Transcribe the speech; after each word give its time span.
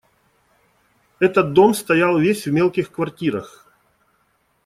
Этот 1.19 1.53
дом 1.53 1.75
стоял 1.75 2.17
весь 2.17 2.47
в 2.47 2.51
мелких 2.51 2.91
квартирах. 2.91 3.71